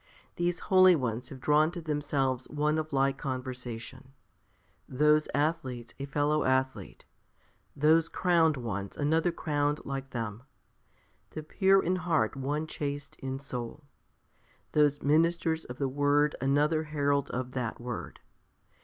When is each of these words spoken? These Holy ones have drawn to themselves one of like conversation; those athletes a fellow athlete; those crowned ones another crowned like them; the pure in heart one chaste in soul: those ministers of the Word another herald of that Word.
These 0.35 0.61
Holy 0.61 0.95
ones 0.95 1.29
have 1.29 1.39
drawn 1.39 1.69
to 1.73 1.79
themselves 1.79 2.49
one 2.49 2.79
of 2.79 2.91
like 2.91 3.19
conversation; 3.19 4.13
those 4.89 5.27
athletes 5.31 5.93
a 5.99 6.05
fellow 6.05 6.43
athlete; 6.43 7.05
those 7.75 8.09
crowned 8.09 8.57
ones 8.57 8.97
another 8.97 9.31
crowned 9.31 9.79
like 9.85 10.09
them; 10.09 10.41
the 11.29 11.43
pure 11.43 11.83
in 11.83 11.97
heart 11.97 12.35
one 12.35 12.65
chaste 12.65 13.15
in 13.19 13.37
soul: 13.37 13.83
those 14.71 15.03
ministers 15.03 15.65
of 15.65 15.77
the 15.77 15.87
Word 15.87 16.35
another 16.41 16.81
herald 16.85 17.29
of 17.29 17.51
that 17.51 17.79
Word. 17.79 18.21